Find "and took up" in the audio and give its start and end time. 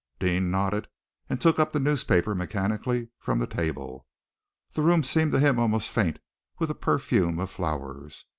1.29-1.71